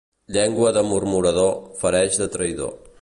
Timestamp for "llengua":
0.35-0.71